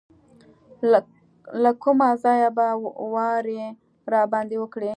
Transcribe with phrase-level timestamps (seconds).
[1.63, 2.65] له کومه ځایه به
[3.13, 3.59] واری
[4.13, 4.89] راباندې وکړي.